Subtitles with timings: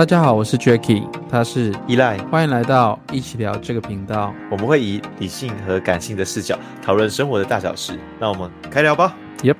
[0.00, 4.34] 大家好，我是 Jacky，他是依赖，欢迎来到一起聊这个频道。
[4.50, 8.00] 我们会以理性和感性的视角讨论生活的大小事。
[8.18, 9.14] 那我们开聊吧。
[9.40, 9.58] Yep，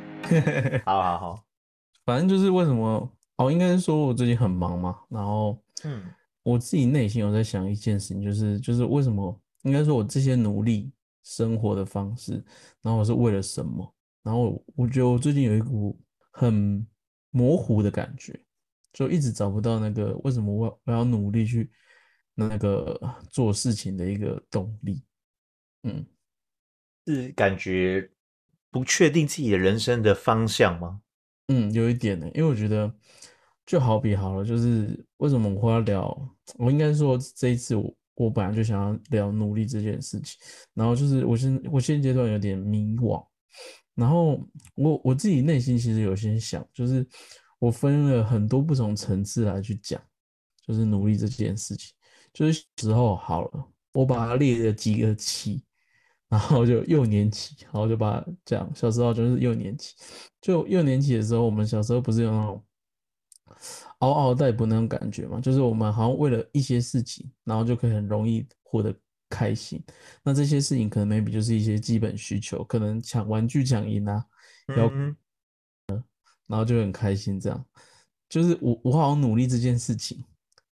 [0.87, 1.45] 好好好，
[2.07, 3.07] 反正就是为什么
[3.37, 4.97] 哦，应该是说我最近很忙嘛。
[5.11, 6.05] 然后，嗯，
[6.43, 10.91] 我自己内心有在想一件事情，就是就是为什么应该说我这些努力
[11.23, 12.43] 生活的方式，
[12.81, 13.95] 然后我是为了什么？
[14.23, 16.01] 然后我觉得我最近有一股
[16.31, 16.87] 很
[17.31, 18.41] 模糊的感觉。
[18.93, 21.71] 就一直找不到那个为什么我我要努力去
[22.35, 25.03] 那个做事情的一个动力，
[25.85, 26.05] 嗯，
[27.07, 28.11] 是感觉
[28.71, 31.01] 不确定自己的人生的方向吗？
[31.49, 32.93] 嗯，有一点呢，因为我觉得
[33.65, 36.37] 就好比好了，就是为什么我会要聊？
[36.59, 40.37] 我应该说这一次我我本来就想要聊努力这件事情，
[40.75, 43.25] 然后就是我现我现阶段有点迷惘，
[43.95, 44.45] 然后
[44.75, 47.07] 我我自己内心其实有些想就是。
[47.61, 50.01] 我分了很多不同层次来去讲，
[50.67, 51.95] 就是努力这件事情。
[52.33, 55.63] 就是时候好了，我把它列了几个期，
[56.29, 59.95] 然后就幼年期，然后就把它讲小时候就是幼年期。
[60.41, 62.65] 就幼年期的时候，我们小时候不是有那种
[63.99, 65.39] 嗷嗷待哺那种感觉嘛？
[65.39, 68.95] 就是我们好像为了一些事情，然后就可以很容易获得
[69.29, 69.85] 开心。
[70.23, 74.25] 那这些事情可能 maybe 就是一些基本需求，可能抢玩具抢赢啊，
[74.79, 74.91] 要。
[76.51, 77.65] 嗯然后就很开心，这样
[78.29, 80.23] 就是我我好像努力这件事情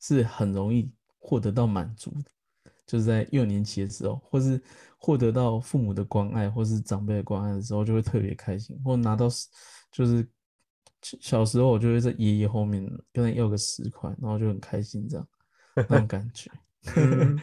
[0.01, 4.61] 是很容易获得到满足的，就是在幼年期的时候，或是
[4.97, 8.77] 获得到父母的关爱，或是长辈的关爱的时候，就会特别开心。
[8.84, 9.29] 或拿到
[9.93, 10.29] 就是
[11.01, 15.29] 小时候，我就会在爷爷后面跟他要个十块，然后就很开心，这样
[15.75, 16.51] 那种感觉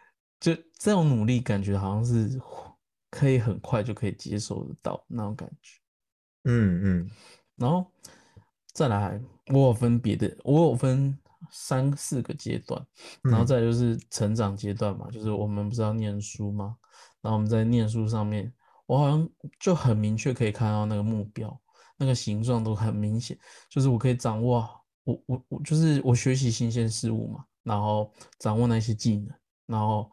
[0.40, 2.40] 就这种努力感觉好像是
[3.10, 5.80] 可以很快就可以接受得到那种感觉，
[6.44, 7.10] 嗯嗯。
[7.56, 7.90] 然后
[8.72, 11.18] 再来，我有分别的，我有分
[11.50, 12.86] 三四个阶段，
[13.22, 16.76] 然后再就是成长阶段嘛，就是我们不是要念书吗？
[17.22, 18.52] 然后我们在念书上面，
[18.86, 19.28] 我好像
[19.58, 21.58] 就很明确可以看到那个目标，
[21.96, 23.38] 那个形状都很明显，
[23.70, 24.68] 就是我可以掌握，
[25.04, 29.34] 我我我就是我学习新鲜事物嘛，然后掌握那些技能，
[29.66, 30.10] 然后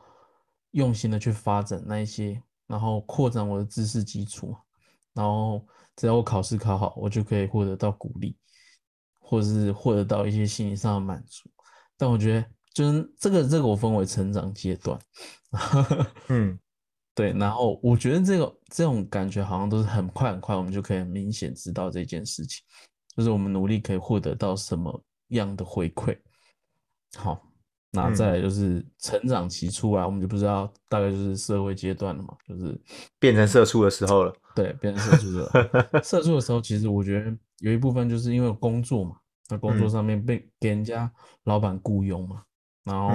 [0.72, 4.56] 用心的去发展那一些，然后扩展我的知识基础，
[5.14, 5.66] 然后。
[5.96, 8.36] 只要我考试考好，我就可以获得到鼓励，
[9.20, 11.48] 或者是获得到一些心理上的满足。
[11.96, 15.00] 但我觉得，就是这个这个我分为成长阶段，
[16.30, 16.60] 嗯，
[17.14, 17.32] 对。
[17.34, 22.64] 然后我觉得这个这种感觉好像都是很快很快，我们就可以很明显知道这件事情，
[23.16, 26.18] 就是我们努力可以获得到什么样的回馈。
[27.16, 27.53] 好。
[27.94, 32.78] 那再来就是成长期出来，我们就不知道，大概就是社会阶段了嘛，就是
[33.20, 34.34] 变成社畜的时候了。
[34.56, 36.02] 对，变成社畜了。
[36.04, 39.18] 社畜的时候，其实我觉得有一部分就是因为工作嘛，
[39.48, 41.12] 在工作上面被给人家
[41.44, 42.44] 老板雇佣嘛，
[42.84, 43.12] 然后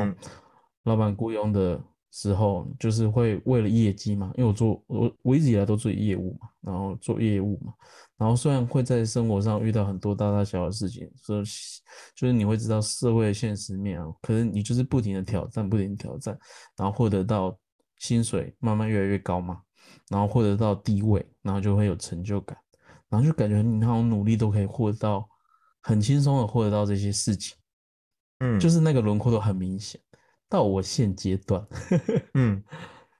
[0.84, 1.80] 老板雇佣的。
[2.10, 7.72] 时候就是会为了业绩嘛，因为我做我我一直以来都做业务嘛，然后做业务嘛，
[8.16, 11.44] 然后虽然会在生活上遇到很多大大小小的事情，所以
[12.14, 16.36] 就是你会知道社会的现实面啊，可是你就是不停的挑战，不停的挑战，
[16.76, 17.56] 然后获得到
[17.98, 19.60] 薪水慢慢越来越高嘛，
[20.08, 22.56] 然后获得到地位，然后就会有成就感，
[23.08, 25.28] 然后就感觉你那种努力都可以获得到
[25.82, 27.56] 很轻松的获得到这些事情，
[28.38, 30.00] 嗯，就是那个轮廓都很明显。
[30.48, 31.66] 到我现阶段，
[32.34, 32.62] 嗯，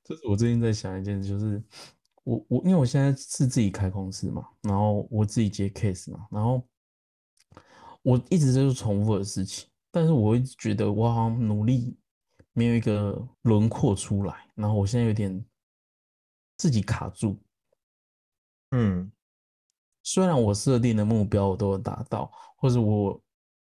[0.03, 1.62] 就是我最近在想一件事，就是
[2.25, 6.66] 我我因为我现在是自己开公司嘛，然后我自己接 case 嘛，然后
[8.03, 11.99] 我一直就是重复的事情，但是我一直觉得我好像努力
[12.55, 15.45] 没有一个轮廓出来，然后我现在有点
[16.56, 17.39] 自己卡住，
[18.71, 19.12] 嗯，
[20.03, 23.22] 虽然我设定的目标我都有达到，或者我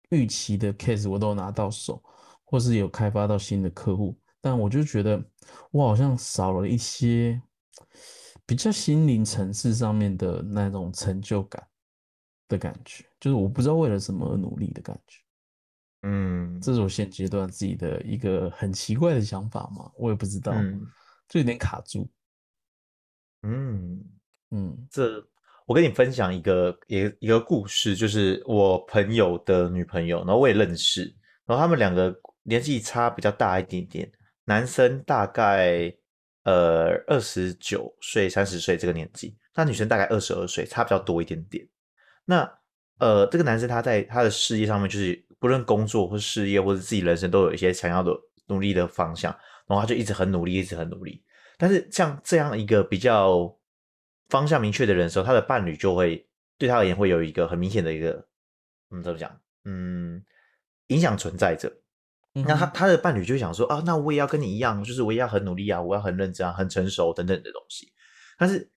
[0.10, 2.04] 预期的 case 我都有拿到手。
[2.46, 5.22] 或是有开发到新的客户，但我就觉得
[5.72, 7.42] 我好像少了一些
[8.46, 11.68] 比较心灵层次上面的那种成就感
[12.48, 15.20] 的感觉，就是我不知道为了什么而努力的感觉。
[16.04, 20.80] 嗯，这是我现阶段自己的一个很奇怪的想法嘛，我也不知道，嗯，
[21.28, 22.08] 就有点卡住。
[23.42, 24.00] 嗯
[24.52, 25.28] 嗯，这
[25.66, 31.04] 我跟你分享一个一个一个故事，就是我朋友的女朋友，然后我也认识，
[31.48, 32.16] 然后他们两个。
[32.48, 34.12] 年纪差比较大一点点，
[34.46, 35.92] 男生大概
[36.44, 41.68] 呃二十九岁、三十岁这个年纪，那女生大概二十二岁，差比较多一点点。
[42.26, 42.48] 那
[43.00, 48.12] 呃，这个男生他在他的事业上面，就是不论工作或事业或者自己人生，都有一些想要的
[48.48, 49.32] 努力的方向，
[49.68, 51.24] 然后他就一直很努力，一直很努力。
[51.58, 53.58] 但是像这样一个比较
[54.30, 56.28] 方向明确的人的时候，他的伴侣就会
[56.58, 58.28] 对他而言会有一个很明显的一个，
[58.92, 59.36] 嗯，怎么讲？
[59.64, 60.24] 嗯。
[60.90, 61.72] 影响存在着。
[62.36, 67.92] 嗯、那他他的伴侣就想说啊，那我也要跟你一样，就是我也要很努力啊，我要很认真啊，很成熟等等的东西。
[68.38, 68.70] 但是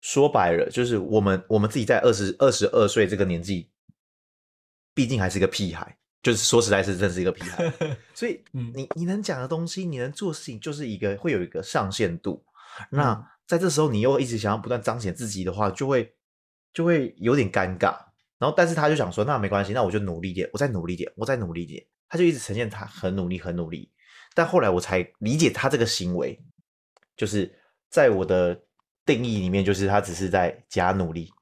[0.00, 3.70] 说白了，就是我们我们自己在二十二十二岁这个年纪，
[4.92, 7.72] 毕竟还是一个屁孩，就是说实在是真是一个屁孩。
[8.12, 12.44] 所以你你能讲的东西，你能做事情，就是一个会有一个上限度。
[12.90, 16.12] 那在这时候，你又一直想要不断彰显自己的话，就会
[16.72, 17.96] 就会有点尴尬。
[18.38, 21.84] 然后，但是他就想说，那没关系，那我就努力点，我再努力点，我再努力点。
[22.10, 23.90] 他就一直呈现他很努力，很努力。
[24.34, 26.38] 但后来我才理解他这个行为，
[27.16, 27.50] 就是
[27.88, 28.54] 在我的
[29.06, 31.32] 定义里面，就是他只是在假努力，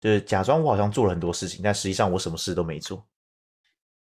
[0.00, 3.04] 就是假装我好像做了很多事情，但实际上我什么事都没做。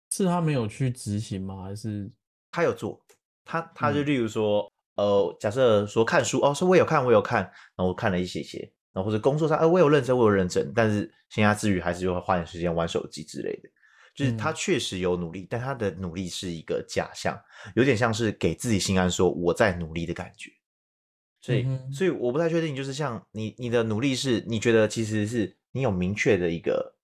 [0.09, 1.65] 是他没有去执行吗？
[1.65, 2.11] 还是
[2.49, 2.99] 他有做？
[3.45, 4.63] 他他就例如说。
[4.63, 8.59] 嗯呃，假设说看书哦，说我有看，我有看，然后我看了一些些，
[8.91, 13.69] 然后或者工作上，呃，我有认真，我有认真，但是闲暇之余还是就会花点时间玩手机之类的。
[14.19, 17.39] 就是他确实有努力，嗯、但他的努力是一个假象，
[17.75, 20.51] 有点像是给自己心安，说我在努力的感觉。
[21.41, 26.95] 所以，嗯、所以我不太确定，就是像你，你的努力是你觉得其实是你有明确的一个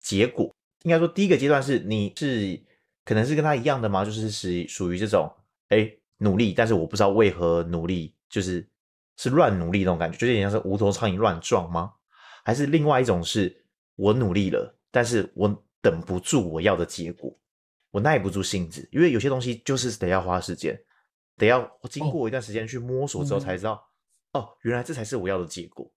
[0.00, 0.52] 结果。
[0.82, 2.60] 应该说，第一个阶段是你是
[3.04, 4.04] 可能是跟他一样的吗？
[4.04, 5.32] 就是属属于这种，
[5.68, 5.90] 哎。
[6.18, 8.66] 努力，但是我不知道为何努力，就是
[9.16, 11.92] 是乱努力那种感觉，就有点像是无头苍蝇乱撞吗？
[12.44, 13.64] 还是另外一种是
[13.96, 17.38] 我努力了，但是我等不住我要的结果，
[17.90, 20.74] 我耐不住性子，因为有些东西就是得要花时间，
[21.36, 23.74] 得要经过一段时间去摸索之后才知道，
[24.32, 25.92] 哦，哦，原来这才是我要的结果。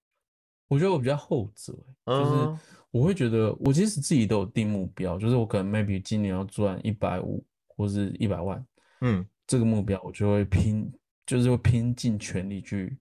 [0.67, 1.71] 我觉得我比较后者，
[2.05, 2.59] 就是
[2.91, 8.67] 我会觉得我其实自己都有定目标，就是我可能 maybe 今年要赚一百五或是一百万，
[8.99, 9.25] 嗯。
[9.49, 10.91] 这个目标，我就会拼，
[11.25, 12.99] 就是会拼尽全力去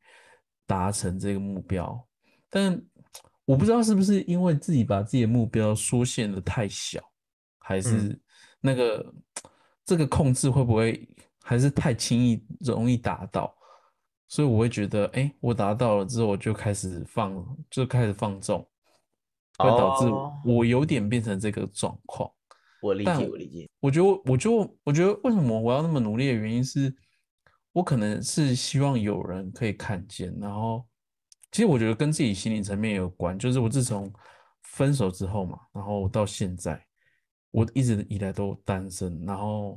[0.65, 2.01] 达成这个目标。
[2.49, 2.81] 但
[3.47, 7.01] 我不知道是不是因为自己把自己的目标缩限的太小，
[7.59, 8.21] 还是
[8.61, 9.23] 那个、嗯、
[9.85, 11.09] 这个控制会不会
[11.43, 13.57] 还是太轻易容易达到？
[14.29, 18.59] 所以我会觉得，哎，我达到了之后，我就开始放，就开始放纵，
[19.57, 20.11] 会导致
[20.45, 22.29] 我有点变成这个状况。
[22.83, 23.71] 我理解，我理解。
[23.79, 26.93] 我觉得，我就我觉得，为什么我要那么努力的原因是，
[27.71, 30.37] 我可能是希望有人可以看见。
[30.41, 30.85] 然后，
[31.57, 33.39] 其实我觉得跟自己心理层面有关。
[33.39, 34.13] 就是我自从
[34.61, 36.79] 分手之后嘛，然后到现在，
[37.51, 39.19] 我一直以来都单身。
[39.25, 39.71] 然后，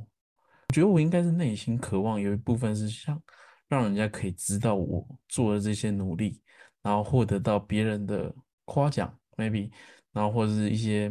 [0.68, 3.18] 我觉得我应该是内心渴望有一部分是想
[3.66, 6.42] 让人家可以知道我做的这些努力，
[6.82, 8.30] 然后获得到别人的
[8.66, 9.70] 夸奖，maybe，
[10.12, 11.10] 然后或者是一些。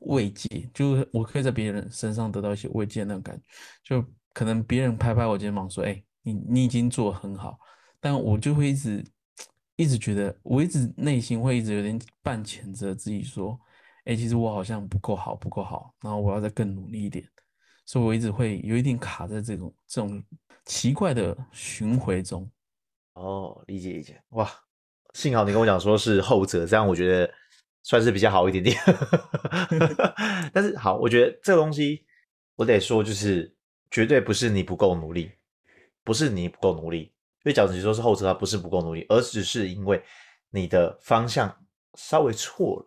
[0.00, 3.42] 慰藉，就是我可以在别人身上得到一些慰藉那种感觉，
[3.82, 7.58] 就可能别人拍拍我肩膀说：“哎，你你已经做很好。”
[8.00, 9.02] 但我就会一直
[9.76, 13.58] 一直觉得，我一直内心会一直有点半谴责自己说
[14.06, 17.24] ：“哎，其实我好像不够好，不够好，然后我要再更努力一点。”
[17.86, 20.22] 所以我一直会有一点卡在这种这种
[20.64, 22.50] 奇怪的循环中。
[23.14, 24.50] 哦，理解理解，哇，
[25.12, 27.32] 幸好你跟我讲说是后者，这样我觉得。
[27.86, 28.74] 算是比较好一点点，
[30.54, 32.02] 但是好，我觉得这个东西
[32.56, 33.54] 我得说，就是
[33.90, 35.30] 绝对不是你不够努力，
[36.02, 37.13] 不是你不够努力，
[37.44, 40.02] 因为假如你说是后者，它不是不够努力，而只是因为
[40.50, 41.54] 你的方向
[41.94, 42.86] 稍微错了。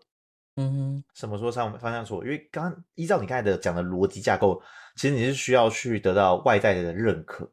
[0.60, 2.24] 嗯哼，什么说上方向错？
[2.24, 4.62] 因为刚刚依照你刚才的讲的逻辑架构，
[4.96, 7.50] 其实你是需要去得到外在的认可，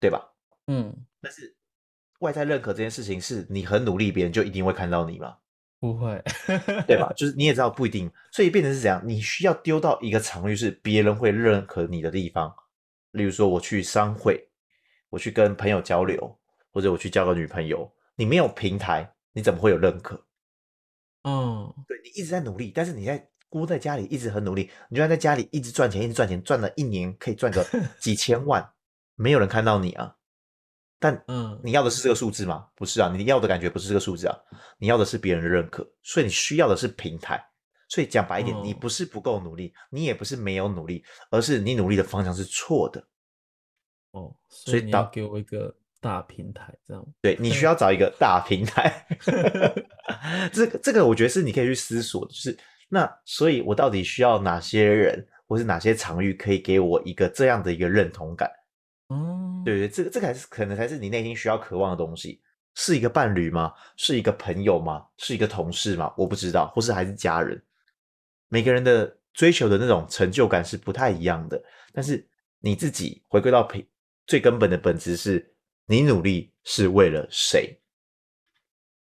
[0.00, 0.26] 对吧？
[0.66, 1.54] 嗯，但是
[2.20, 5.36] 外在认可这件事情，是你很努力，别人就一定会看到你吗？
[5.80, 6.22] 不会，
[6.86, 7.12] 对吧？
[7.14, 9.02] 就是你也知道不一定，所以变成是怎样？
[9.06, 12.54] 你需要丢到一个场域是别人会认可你的地方，
[13.12, 14.49] 例如说我去商会，
[15.10, 16.38] 我去跟朋友交流，
[16.72, 20.24] 或者我去交个女朋友，你没有平台，你怎么会有认可？
[21.24, 27.66] 嗯，对，你一直在努力，但是你在孤在家里一直很努力，你就算在家里一直赚钱，一直赚钱，赚了一年可以赚个
[28.00, 28.72] 几千万，
[29.16, 30.16] 没有人看到你啊。
[30.98, 32.68] 但嗯，你要的是这个数字吗？
[32.74, 34.38] 不是啊，你要的感觉不是这个数字啊，
[34.78, 37.42] 你要的是别人的认可，所以你需要的是平台。
[37.88, 43.04] 所以讲白一点，你不是不够努力，你也不是没有努力，而是你努力的方向是错的。
[44.12, 47.06] 哦，所以你要给我一个大平台，这样。
[47.20, 49.06] 对，你需要找一个大平台。
[50.52, 52.56] 这 个这个，我觉得是你可以去思索，就是
[52.88, 58.50] 那，所以我到底需要哪些人，或是哪些场域，可以给我一个这样的一个认同感？
[59.10, 62.40] 嗯，对对，这个这个还是可能才是你内心需要渴望的东西，
[62.74, 63.72] 是一个伴侣吗？
[63.96, 65.04] 是一个朋友吗？
[65.18, 66.12] 是一个同事吗？
[66.16, 67.60] 我不知道，或是还是家人。
[68.48, 71.62] 每个人的追求的那种成就感是不太一样的，
[71.92, 72.26] 但是
[72.60, 73.86] 你自己回归到最
[74.30, 75.52] 最根本的本质是，
[75.86, 77.80] 你努力是为了谁？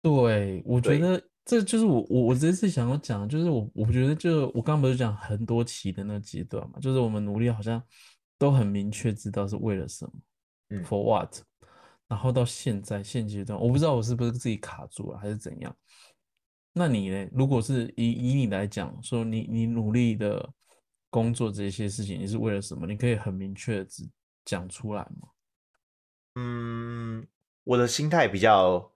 [0.01, 7.83] 对，我觉得这就是我我我这次想要讲，就是我我觉得就我刚刚不是讲很多期的那个阶段嘛，就是我们努力好像
[8.39, 10.13] 都很明确知道是为了什么，
[10.71, 11.37] 嗯，for what，
[12.09, 15.77] 然后到现在现阶段，我不知道我是不是自己卡住了还是怎样。
[16.73, 17.29] 那你呢？
[17.33, 20.49] 如果是以以你来讲，说你你努力的
[21.11, 22.87] 工作这些事情，你是为了什么？
[22.87, 23.85] 你可以很明确的
[24.49, 25.29] 讲出来吗？
[26.37, 27.27] 嗯，
[27.65, 28.91] 我的心态比较。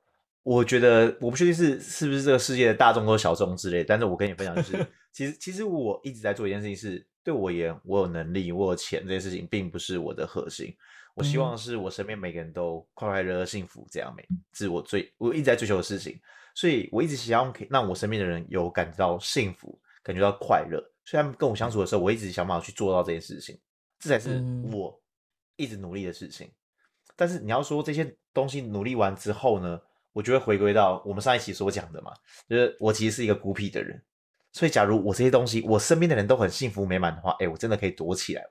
[0.44, 10.76] 我觉得我不确定是是不是这个世界的大众或小众之类，但是我跟你分享就是， 其实其实我一直在做一件事情是，是对我而言，我有能力，我有钱，这件事情并不是我的核心。
[11.14, 16.18] 我希望是我身边每个人都快快乐乐、幸福，这样美是我最我一直在追求的事情。
[16.56, 20.80] 所以我一直希望可以让我身边的人有感觉到幸福，感觉到快乐。
[21.04, 23.56] 所以他们跟我相处的时候，我一直想办法去做到这件事情，
[24.00, 24.42] 这才是
[24.72, 25.00] 我
[25.62, 26.50] 一直努力的事情。
[27.14, 29.80] 但是你要说这些东西努力完之后呢？
[30.14, 32.12] 我就会回归到我们上一期所讲的嘛，
[32.46, 33.98] 就是我其实是一个孤僻的人，
[34.52, 38.44] 所以假如我这些东西，我身边的人都很幸福美满的话，哎，我真的可以躲起来，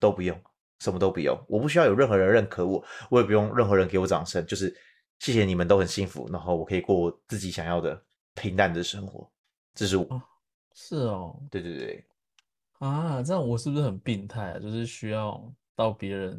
[0.00, 0.36] 都不用，
[0.80, 4.76] 什么都不用，我不需要有任何人认可我，我也不用任何人给我掌声，就是
[5.20, 8.04] 谢谢你们都很幸福，然后我可以过我自己想要的
[8.34, 9.30] 平淡的生活，
[9.72, 10.20] 这是我，哦
[10.74, 12.04] 是哦，对对对，
[12.80, 14.58] 啊，这样我是不是很病态啊？
[14.58, 15.40] 就是需要
[15.80, 16.38] 到别人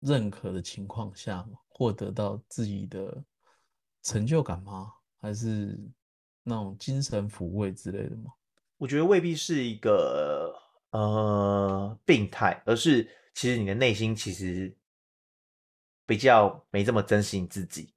[0.00, 1.58] 认可的情况下嘛。
[1.76, 3.24] 获得到自己的
[4.02, 4.92] 成就感吗？
[5.18, 5.76] 还是
[6.42, 8.30] 那种精神抚慰之类的吗？
[8.76, 10.54] 我觉得未必是一个
[10.90, 13.02] 呃病态，而是
[13.34, 14.72] 其实你的内心其实
[16.06, 17.92] 比较没这么珍惜你自己，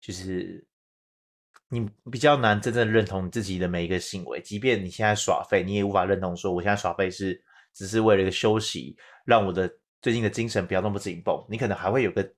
[0.00, 0.66] 就是
[1.68, 7.44] 你比较难真正认同你自己的每一个行为，即便你现在耍废，你也无法认同说我现在耍废是
[7.74, 9.70] 只是为了一个休息，让我的
[10.02, 11.44] 最近的精神不要那么紧绷。
[11.48, 12.28] 你可能还会有个。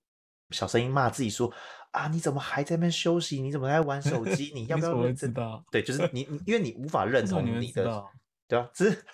[0.53, 1.49] 小声音骂自己说
[1.93, 3.41] ：“啊，你怎么还在那边休息？
[3.41, 4.51] 你怎么还在玩手机？
[4.53, 5.65] 你要不要认真？”知道？
[5.71, 8.05] 对，就是你，你因为你无法认同你的，
[8.49, 9.05] 对啊，只是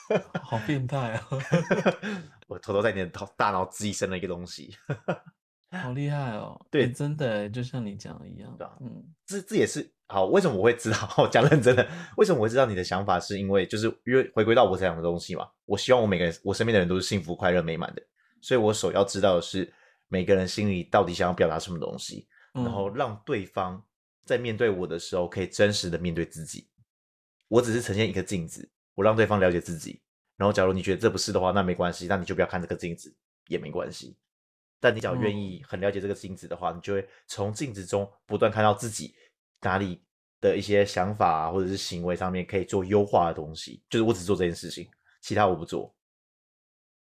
[0.40, 1.28] 好变态啊！
[2.48, 4.74] 我偷偷在你的头大脑自生了一个东西，
[5.76, 6.60] 好厉害哦！
[6.70, 10.26] 对，欸、真的就像你讲的一样，对啊，嗯，这这也是好。
[10.26, 11.14] 为什么我会知道？
[11.18, 13.18] 我 讲认真的，为什么我会知道你的想法？
[13.20, 15.48] 是因为就是因为回归到我这样的东西嘛。
[15.64, 18.02] 我希望我每个人，我身边的人都是幸福、快乐、美满的，
[18.40, 19.72] 所以我首要知道的是。
[20.08, 23.84] 每个人心里到底想要表达什么东西，嗯，然后让对方
[24.24, 26.68] 在面对我的时候可以真实的面对自己。
[27.48, 30.00] 我只是呈现一个镜子，我让对方了解自己。
[30.36, 33.12] 然后，假如你觉得这不是的话，那没关系，那你就不要看这个镜子
[33.48, 34.16] 也没关系。
[34.80, 39.14] 但你只要愿意很了解这个镜子的话，嗯，你就会从镜子中不断看到自己
[39.60, 40.02] 哪里
[40.40, 43.82] 的一些想法啊，或者是行为上面可以做优化的东西。
[43.88, 44.88] 就是我只做这件事情，
[45.20, 45.94] 其他我不做。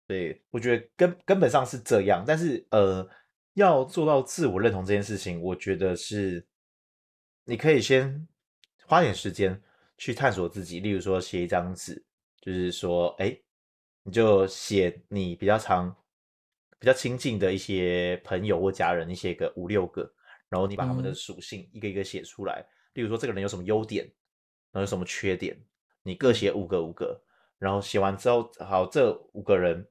[0.07, 3.07] 对，我觉得根根本上是这样，但是呃，
[3.53, 6.43] 要做到自我认同这件事情，我觉得是
[7.45, 8.27] 你可以先
[8.87, 9.61] 花点时间
[9.99, 12.03] 去探索自己，例如说写一张纸，
[12.41, 13.39] 就是说，哎，
[14.01, 15.95] 你就写你比较常、
[16.79, 20.11] 比较亲近的一些朋友或家人，一些个五六个，
[20.47, 24.05] 然后你把他们的属性一个一个写出来，嗯、例如说这个人有什么优点，
[24.71, 25.61] 然后有什么缺点，
[26.01, 27.21] 你各写五个五个，
[27.57, 29.87] 然后写完之后，好，这五个人。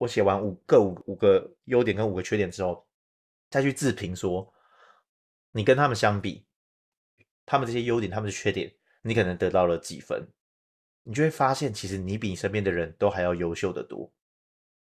[0.00, 2.86] 我写完五个五五个优点跟五个缺点之后，
[3.50, 4.54] 再去自评说，
[5.50, 6.46] 你跟他们相比，
[7.44, 10.28] 他们这些优点，他们的缺点，你可能得到了几分？
[11.02, 14.12] 你就会发现，其实你比你身边的人都还要优秀的多，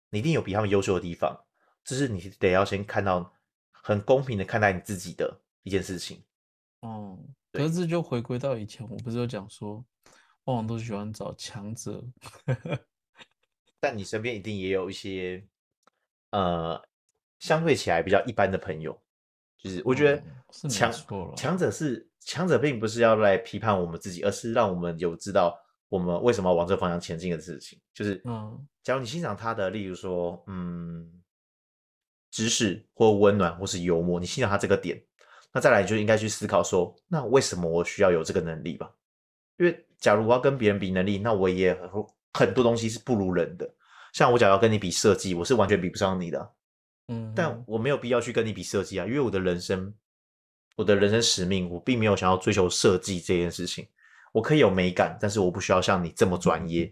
[0.10, 1.38] 你一定有比他们优秀的地方，
[1.84, 3.34] 这是你得要先看到，
[3.72, 6.24] 很公平的看待你自己的一件事情。
[6.82, 9.84] 哦、嗯，可是这就回归到以前，我不是有讲说，
[10.46, 12.04] 往往都喜欢找强者。
[13.80, 15.46] 但你身边一定也有一些，
[16.32, 16.82] 呃，
[17.40, 19.00] 相对起来比较一般的朋友，
[19.58, 20.24] 就是我觉得
[20.70, 20.92] 强
[21.36, 25.58] 强者是强者，并不是要来批判我们自己，而是让我们有知道
[25.90, 27.80] 我们为什么要往这个方向前进的事情。
[27.94, 31.12] 就是，嗯，假如你欣赏他的，例如说，嗯，
[32.32, 35.02] 知识或温暖或是幽默，你欣赏他这个点，
[35.52, 38.92] 那再来就应该去思考说，那为什么我需要有这个能力吧？
[39.58, 41.90] 因为假如我要跟别人比能力，那我也很。
[42.34, 43.68] 很多东西是不如人的，
[44.14, 46.52] 像我假如要跟你比设计，我是完全比不上你的，
[47.08, 49.92] 嗯，但我没有必要去跟你比设计啊，因为我的人生，
[50.76, 53.88] 我的人生使命，我并没有想要追求设计这件事情，
[54.38, 56.92] 我可以有美感，但是我不需要像你这么专业，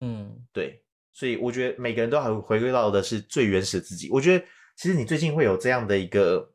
[0.00, 4.10] 嗯，对，所以我觉得每个人都还回归到的是最原始的自己。
[4.10, 4.44] 我觉得
[4.76, 6.52] 其实你最近会有这样的一个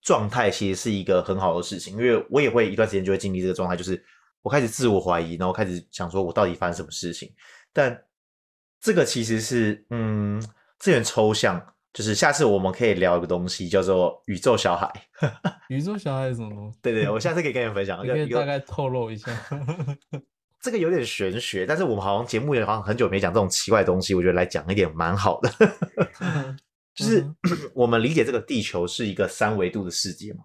[0.00, 4.02] 状态，其实是一个很好的事情，因为我也会一段时间就会经历这个状态，就是。
[4.44, 7.32] 我开始自我怀疑，然后开始想说，我到底发生什么事情？
[7.72, 7.98] 但
[8.78, 10.38] 这个其实是，嗯，
[10.78, 14.92] 这很抽象，就是下次我们可以聊一个东西，叫做宇宙小孩。
[15.70, 16.78] 宇宙小孩是什么东西？
[16.82, 18.04] 对对，我下次可以跟你们分享。
[18.04, 19.30] 你可以大概透露一下。
[20.60, 25.50] 这个有点玄学，但是我们好像节目也好像很久没讲这种奇怪的东西，我觉得来讲一点蛮好的。
[26.94, 27.36] 就是、嗯、
[27.74, 30.44] 我们理解这个地球是一个三维度的世界嘛？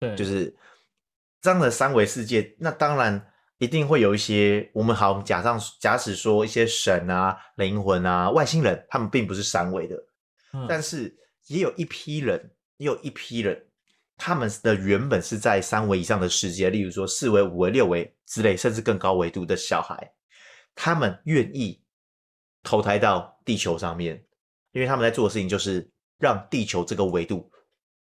[0.00, 0.56] 对，就是
[1.40, 3.26] 这样的三维世界，那当然。
[3.60, 10.02] 一定会有一些，我们好假上假使说一些神啊、灵魂啊、外星人，他们并不是三维的，
[10.52, 11.16] 嗯，但是
[11.46, 13.66] 也有一批人，也有一批人，
[14.16, 20.12] 他们的原本是在三维以上的世界，例如说四维、五维、六维之类，甚至更高维度的小孩，
[20.74, 21.82] 他们愿意
[22.62, 24.24] 投胎到地球上面，
[24.72, 27.50] 因为他们在做的事情就是让地球这个维度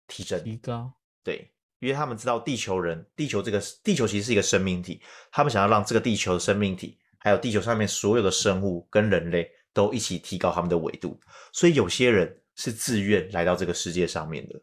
[0.07, 1.51] 提升、提高，对。
[1.79, 4.99] 因为他们知道地球人，地球这个地球其实是一个生命体，
[5.31, 9.47] 他们想要让这个地球的生命体，还有地球上面所有的生物跟人类
[9.77, 11.19] 都一起提高他们的维度，
[11.53, 14.59] 所以有些人是自愿来到这个世界上面的。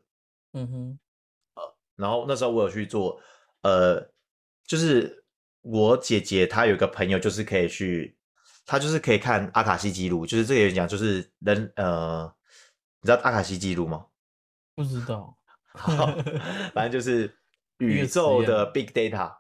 [0.55, 0.99] 嗯哼，
[1.55, 3.21] 呃，然后那时候我有去做，
[3.63, 4.11] 呃，
[4.67, 5.25] 就是
[5.61, 8.17] 我姐姐她有个朋友，就是可以去，
[8.67, 12.35] 她就是可以看阿卡西记录，就是这个人讲，就是人，呃，
[13.01, 14.07] 你知道阿卡西记录吗？
[14.75, 15.39] 不知道。
[15.75, 16.07] 好，
[16.75, 17.33] 反正就是
[17.79, 19.33] 宇宙的 big data，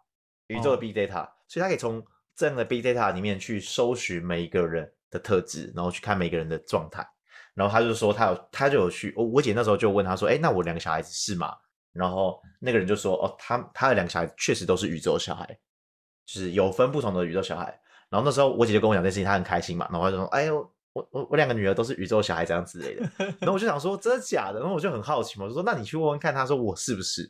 [0.46, 2.04] 宇宙的 big data，哦，所以他可以从
[2.36, 7.02] 这样的 big data 里面去搜寻每一个人的特质，然后去看每个人的状态。
[7.54, 11.54] 然后他就说他有，他就有去，我我姐那时候就问他说，哎，那我两个小孩子是吗？
[11.92, 15.46] 然后那个人就说，哦，他他的两个小孩确实都是宇宙小孩，
[16.26, 17.66] 就是有分不同的宇宙小孩。
[18.10, 20.70] 然后那时候我姐就跟我讲这件事情，她很开心嘛，然后他就说，哎呦。
[20.94, 23.02] 我我我两个女儿都是宇宙小孩这样之类的，
[23.40, 27.28] 然后我就想说真的假的，然后我就很好奇嘛，我就说那你去问问看，他说我是不是？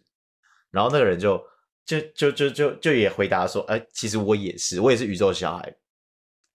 [0.71, 1.43] 然后那个人就
[1.87, 5.75] 就就就就就也回答说，哎、其实我也是，我也是宇宙小孩，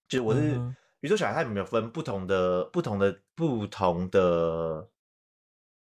[0.08, 0.56] 就我是
[1.00, 4.88] 宇宙小孩，他有没有分不同的不同的不同的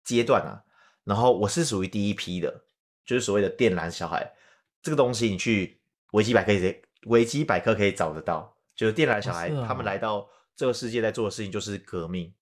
[0.04, 0.64] 阶段啊？
[1.04, 2.64] 然后我是属于第一批的，
[3.06, 4.34] 就是所谓的电缆小孩，
[4.82, 5.80] 这个东西你去
[6.12, 10.28] 维基百科可以维基百科可以找得到，就是电缆小孩、哦啊、他们来到。
[10.58, 12.34] 这个世界在做的事情就是革命，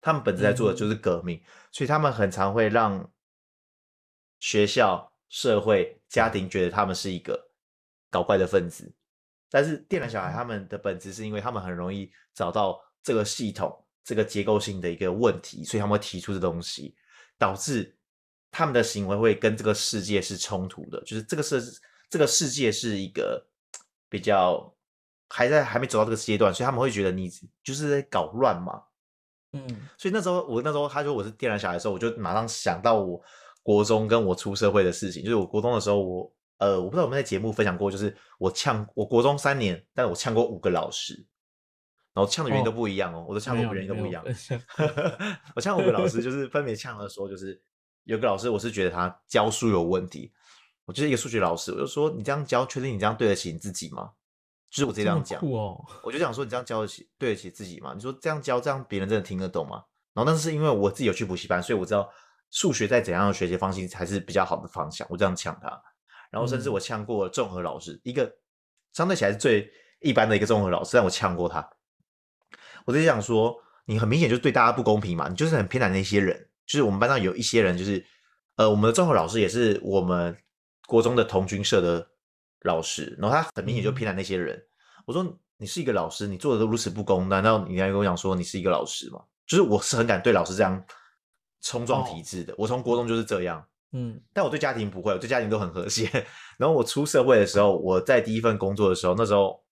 [0.00, 3.12] 他们本质在做的就是革命，嗯、所以他们很常会让
[4.40, 7.50] 学校、社会、家庭觉得他们是一个
[8.08, 8.90] 搞怪的分子。
[9.52, 16.96] 但是电缆小孩他们的本质是因为他们很容易找到这个系统、这个结构性的一个问题，所以他们会提出这东西，
[17.38, 17.94] 导致
[18.50, 21.62] 他们的行为会跟这个世界是冲突的，就是这个世
[22.10, 23.46] 这个世界是一个
[24.08, 24.74] 比较。
[25.34, 27.26] 还在还没走到这个阶段，所以他们会觉得你
[27.64, 28.82] 就是在搞乱嘛。
[29.54, 33.18] 嗯，所以那时候我那时候他说我是电缆小孩的时候，我就马上想到我
[33.62, 35.24] 国中跟我出社会的事情。
[35.24, 36.30] 就是我国中的时候，我
[36.62, 41.26] 呃我不知道我们在节目分享过，就是我呛我国中三年，但是我呛过五个老师，
[42.14, 44.24] 然后呛的原因都不一样哦，哦我的呛过原因都不一样。
[45.56, 47.60] 我呛五个老师，就是分别呛的说，就是
[48.04, 50.32] 有个老师我是觉得他教书有问题，
[50.84, 54.10] 我就是一个数学老师，我就说你这样教，确定你这样对得起你自己吗？
[54.70, 57.92] 就是我直接这样讲，哦、我就想说你这样教得起，对得起自己吗？
[57.94, 59.82] 你说这样教，这样别人真的听得懂吗？
[60.14, 62.08] 然后，但是因为我自己有去补习班，所以我知道
[62.50, 65.06] 数学在怎样的学习方式才是比较好的方向。
[65.10, 65.68] 我这样呛他，
[66.32, 68.34] 然后甚至我呛过综合老师，嗯、一个
[68.92, 71.64] 相对起来是最一般的一个综合老师，但我呛过他。
[72.84, 76.48] 我就想说，你很明显就是对大家不公平嘛，你就是很偏袒那些人。
[76.66, 78.04] 就是我们班上有一些人，就是
[78.56, 80.36] 呃，我们的综合老师也是我们
[80.88, 82.08] 国中的童军社的。
[82.64, 84.56] 老师，然后他很明显就偏袒那些人。
[84.56, 90.80] 嗯、我说：“你是一个老师，你做的都如此不公，难道你还跟我讲说你是一个老师吗？”就是我是很敢对老师这样
[91.60, 92.52] 冲撞体制的。
[92.52, 96.08] 哦、我从国中就是这样，嗯，但我对家庭不会，我对家庭都很和谐。
[96.58, 99.62] 然后我出社会的时候，我在第一份工作的时候，那时候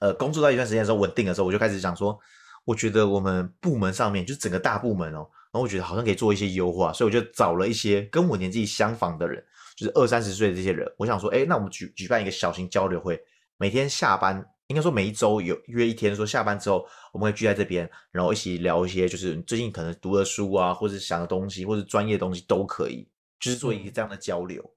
[0.00, 2.18] 呃，工作到一段时间的时候稳定的时候，我就开始想说，
[2.64, 9.44] 我觉得我们部门上面就整个大部门哦，然后我觉得好像可以做一些优化，所以我就找了一些跟我年纪相仿的人。
[9.74, 13.18] 就是二三十岁的这些人，我想说，哎，那我们举举办一个小型交流会，
[13.56, 23.08] 每天下班，应该说每一周有约一天，说下班之后我们会聚在这边，然后一起聊一些，就是最近可能读的书啊，或者想的东西，或者专业的东西都可以，
[23.42, 24.62] 就是做一个这样的交流。
[24.62, 24.72] 嗯、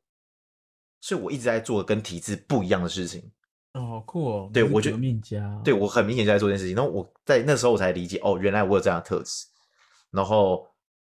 [1.00, 3.32] 所以我一直在做跟体制不一样的事情。
[3.72, 4.50] 哦，好酷哦！
[4.54, 4.92] 对，我就
[5.64, 6.76] 对我很明显就在做这件事情。
[6.76, 9.46] 然后我在那时候我才理解，哦，原来我有这样的特质。
[10.12, 10.68] 然后。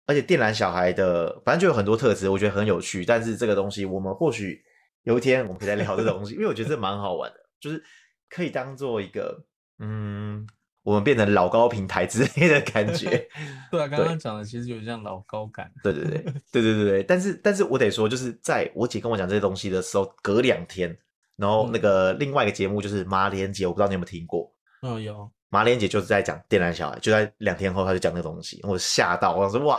[0.09, 3.03] 而且电缆小孩的，反正就有很多特质，我觉得很有趣。
[3.03, 4.63] 但是这个东西，我们或许
[5.03, 7.83] 有一天我们可以来聊这个东西，因为我觉得这蛮好玩的，就是
[8.29, 9.43] 可以当做一个，
[9.79, 10.47] 嗯，
[10.87, 13.09] 我们变成老高平台之类的感觉。
[13.69, 15.69] 对啊，刚刚讲的其实有点像老高感。
[15.83, 17.03] 对对对对对对对。
[17.03, 20.97] 但是但是我得说，就是在我姐跟我讲这些东西的时候，隔两天，
[21.35, 24.49] 然后那个另外一个节目就是马连姐，我不知道你有没有听过？
[24.81, 25.29] 嗯，有。
[25.49, 29.77] 马连姐就是在讲电缆小孩，就在两天后她就讲那个东西，我吓到，我说哇，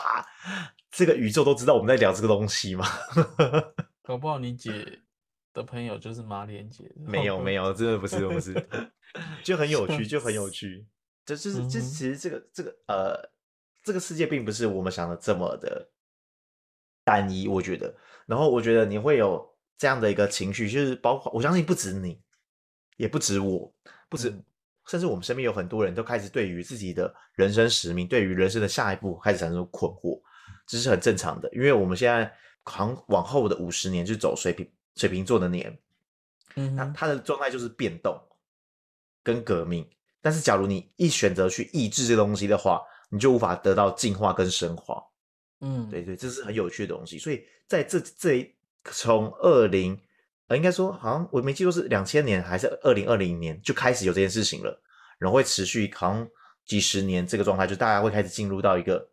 [0.90, 2.86] 这个宇宙都知道我们在聊这个东西吗？
[4.04, 5.00] 搞不好你姐
[5.54, 8.54] 的朋友就是马连姐，没有没有，真的不是不是，
[9.42, 10.86] 就很有趣，就很有趣，
[11.28, 13.30] 这就是这其实这个这个呃，
[13.82, 15.86] 这个世界并不是我们想的这么的
[17.04, 22.18] 单一，我觉得，然后我觉得你会有这样的一个情绪，就是包括我相信不止你，
[22.96, 23.70] 也不止我，
[24.08, 24.42] 不止，嗯、
[24.86, 30.18] 甚至我们身边有很多人都开始对于自己的人生使命，对于人生的下一步开始产生困惑，
[30.66, 32.34] 这是很正常的，因为我们现在
[32.78, 35.78] 往往后的五十年就走水平水瓶座的年，
[36.56, 38.18] 嗯，那他的状态就是变动
[39.22, 39.86] 跟革命，
[40.28, 45.02] 但是假如你一选择去抑制这个东西的话，你就无法得到进化跟升华。
[45.62, 47.18] 嗯，对对，这是很有趣的东西。
[47.18, 48.54] 所以在这这一
[48.92, 49.98] 从二零
[50.48, 54.78] 呃，应该说好像我没记错是两千年还是二零二零年就开始有这件事情了，
[55.18, 56.28] 然后会持续好像
[56.66, 59.08] 几十年这个状态，就大家会开始进入到一个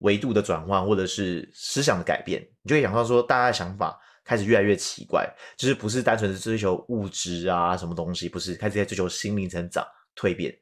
[0.00, 2.46] 维度的转换，或者是思想的改变。
[2.60, 9.82] 你就会想到说，大家的想法开始越来越奇怪，就是不是单纯的追求物质啊什么东西，不是开始在追求心灵成长
[10.20, 10.54] 蜕变。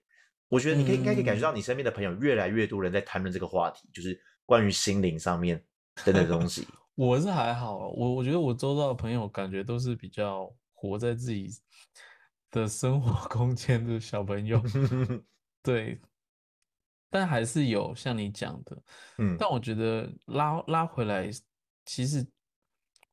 [0.48, 4.20] 我觉得你可以应该可以感觉到你身边的朋友越来越多人在谈论这个话题，就是。
[4.48, 5.62] 关于心灵上面
[6.06, 6.66] 的那东西，
[6.96, 11.50] 我是还好，我我觉得我周遭的朋友感觉都是比较活在自己
[12.50, 14.58] 的生活 空间的小朋友，
[15.62, 16.00] 对，
[17.10, 18.82] 但还是有像你讲的，
[19.18, 21.28] 嗯，但我觉得拉拉回来，
[21.84, 22.26] 其实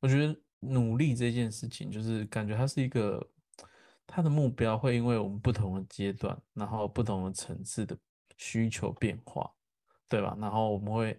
[0.00, 3.22] 我觉得努力这件事情，就是感觉它是一个，
[4.06, 7.96] 它的目标会因为我们不同的阶段，然后不同的层次的
[8.36, 9.50] 需求变化。
[10.08, 10.36] 对吧？
[10.38, 11.10] 然后我们会，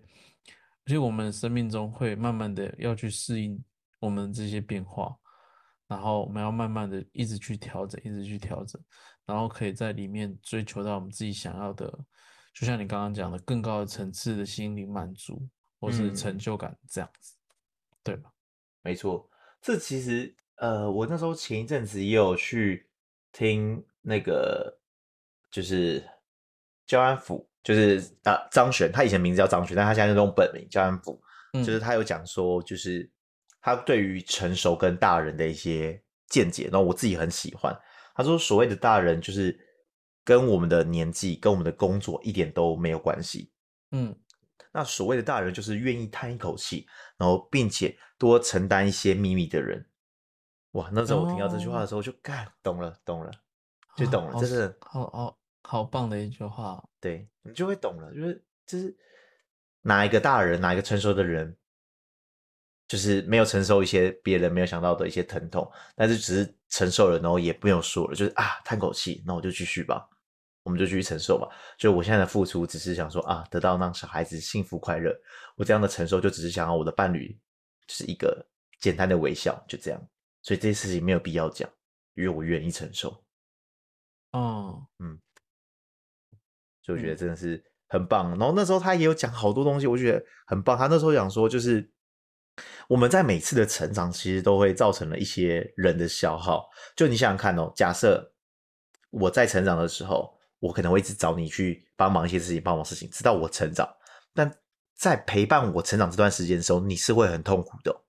[0.86, 3.62] 而且我们生命中会慢慢的要去适应
[4.00, 5.14] 我们这些变化，
[5.90, 8.82] 然后我们要慢慢的一直去调整，一直去调整，
[9.26, 11.86] 然后可以在里面追求到我们自己想要的，
[12.54, 15.46] 就像你刚刚讲的更高的层次的心灵满足
[15.82, 17.56] 或是成就感这样子，嗯、
[18.06, 18.32] 对吧？
[18.84, 19.30] 没错，
[19.62, 22.88] 这其实呃，我那时候前一阵子也有去
[23.32, 24.78] 听那个，
[25.50, 26.04] 就是
[26.86, 27.48] 焦安溥。
[27.64, 31.20] 就是啊，张悬，他以前名字叫张悬，但他现在是用本名叫安溥。
[31.52, 33.12] 嗯，就是他有讲说，就是
[33.60, 37.78] 他对于成熟跟大人的一些见解，然后我自己很喜欢。
[38.16, 39.60] 他说，所谓的大人，就是
[40.24, 43.52] 跟我们的年纪、跟我们的工作一点都没有关系。
[43.92, 44.16] 嗯，
[44.72, 49.86] 那所谓的大人，就是愿意叹一口气，然后并且多承担一些秘密的人。
[50.78, 53.32] 哇，那时候我听到这句话的时候，就干、哦、懂了，懂了，
[53.96, 56.84] 就懂了，真的，好好好棒的一句话。
[57.02, 58.96] 对，你就会懂了，就是就是
[59.82, 61.58] 哪一个大人，哪一个成熟的人，
[62.88, 70.08] 就是没有承受一些别人没有想到的一些疼痛，但是只是承受了，然后也不用说了，就是啊，叹口气，那我就继续吧，
[70.62, 71.50] 我们就继续承受吧。
[71.76, 75.12] 就我现在的付出，只是想说啊，得到让小孩子幸福快乐，
[75.56, 77.36] 我这样的承受，就只是想要我的伴侣
[77.88, 78.46] 就是一个
[78.80, 80.00] 简单的微笑，就这样。
[80.48, 81.70] 所以这些事情没有必要讲，
[82.14, 83.22] 因为我愿意承受。
[84.32, 85.20] 哦，嗯。
[86.82, 90.78] 就我觉得真的是很棒，然后那时候他也有讲好多东西，我觉得很棒。
[90.78, 91.92] 他那时候讲说，就是
[92.88, 96.70] 我们在每次的成长，其实都会造成了一些人的消耗。
[96.96, 98.34] 就你想想看哦，假设
[99.10, 103.86] 我在成长的时候，我可能会一直找你去帮忙一些事情，帮忙事情，直到我成长。
[104.34, 104.50] 但
[104.96, 108.06] 在陪伴我成长这段时间的时候，你是会很痛苦的。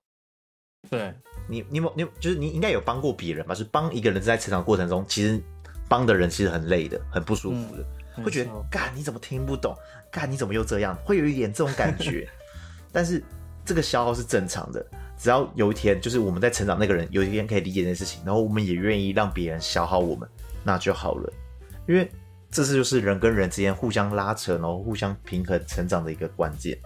[0.89, 1.13] 对，
[1.49, 3.53] 你，你有，你就是你应该有帮过别人吧？
[3.53, 5.41] 就是帮一个人在成长过程中，其实
[5.87, 7.81] 帮的人其实很累的，很不舒服的。
[7.81, 7.85] 嗯
[8.21, 9.73] 会觉得，干你怎么听不懂？
[10.11, 10.93] 干你怎么又这样？
[11.05, 12.27] 会有一点这种感觉，
[12.91, 13.23] 但是
[13.63, 14.85] 这个消耗是正常的。
[15.17, 20.27] 只要有一天，就是我们在成长，那个人有一天可以理解这件事情，然后我们也愿意让别人消耗我们，
[20.65, 21.31] 那就好了。
[21.87, 22.11] 因为
[22.51, 26.77] 这是就是人跟人之间互相拉扯，然后互相平衡成长的一个关键。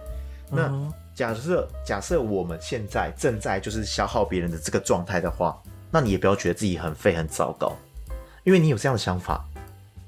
[0.52, 0.68] 那
[1.14, 7.72] 假设假设我们现在正在就是消耗别人的这个状态的话，那你也不要觉得自己很废很糟糕，
[8.42, 9.44] 因为你有这样的想法。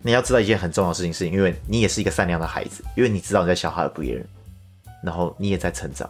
[0.02, 4.24] 你要知道一件很重要的事情，是因为你也是一个善良的孩子，因为你知道你在消耗别人，
[5.02, 6.08] 然后你也在成长。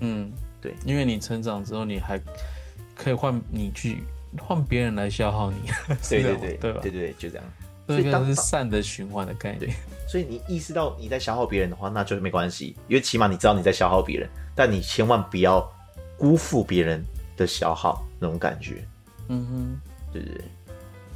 [0.00, 2.20] 嗯，对，因为你成长之后，你还
[2.96, 4.02] 可以换你去
[4.40, 5.70] 换别人来消耗你。
[6.08, 6.80] 对对对， 对吧？
[6.82, 7.44] 对对，就这样。
[7.98, 9.74] 所以当是善的循环的概念。
[10.08, 15.66] 所以你意识到你在消耗别人的话，那就没关系，因为起码你知道你在消耗别人，但你千万不要
[16.18, 17.04] 辜负别人
[17.36, 18.84] 的消耗那种感觉。
[19.28, 19.80] 嗯哼，
[20.12, 20.44] 对对对，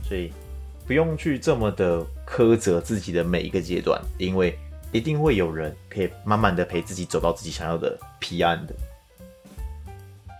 [0.08, 0.32] 所以。
[0.86, 4.56] 不用去这么的苛责自己的每一个阶段，因为
[4.92, 8.74] 一定会有人可以慢慢的陪自己走到自己想要的彼岸的。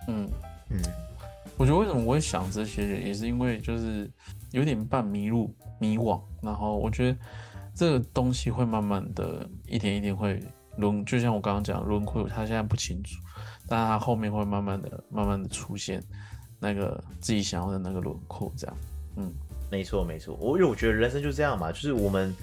[0.07, 0.29] 嗯
[0.69, 0.81] 嗯，
[1.57, 4.09] 我觉得为什么我会想这些人，也是因为就是
[4.51, 6.21] 有点半迷路、迷惘。
[6.41, 7.17] 然后我觉得
[7.73, 10.41] 这个东西会慢慢的一点一点会
[10.77, 13.15] 轮，就像我刚刚讲轮廓，他现在不清楚，
[13.67, 16.03] 但他后面会慢慢的、慢慢的出现
[16.59, 18.77] 那个自己想要的那个轮廓，这样，
[19.17, 19.33] 嗯，
[19.69, 22.35] 没错没错，我因为我觉得人生就这样嘛，就是我们。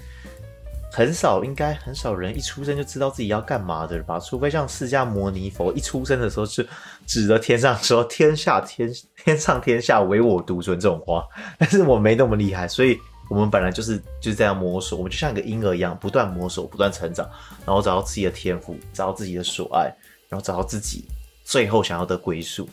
[0.91, 4.17] 很少，应该很少人一出生就知道自己要干嘛的吧？
[4.17, 6.65] 除非像释迦牟尼佛一出生的时候是
[7.05, 12.97] 指着天上说“天下天天上天下唯我独尊”这种话，但是我没那么厉害，所以
[13.29, 17.29] 我们本来就是就是这样摸索，我们就像一个婴儿一样，不断摸索，不断成长，
[17.65, 19.93] 然后找到自己的天赋，找到自己的所爱，
[20.29, 21.05] 然后找到自己
[21.43, 22.69] 最后想要的归宿，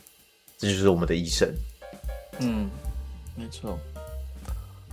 [0.59, 1.49] 这就是我们的一生。
[2.41, 2.69] 嗯，
[3.37, 3.79] 没错。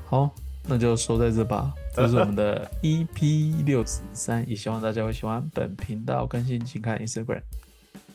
[0.05, 0.29] 好。
[0.71, 7.41] 那就说在这吧，这是我们的 EP 六十三，也希望大家会喜欢本频道更新，请看 Instagram。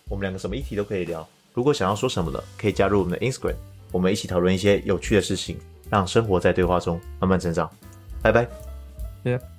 [0.08, 3.56] 我们两个什么议题都可以聊，如果想要说什么的，可以加入我们的 Instagram，
[3.90, 5.58] 我们一起讨论一些有趣的事情，
[5.94, 7.70] 让生活在对话中慢慢成长。
[8.20, 9.53] 拜拜。